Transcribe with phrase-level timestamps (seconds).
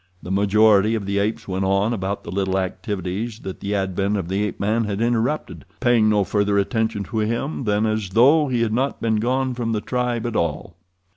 [0.23, 4.29] The majority of the apes went on about the little activities that the advent of
[4.29, 8.61] the ape man had interrupted, paying no further attention to him than as though he
[8.63, 10.75] had not been gone from the tribe at all.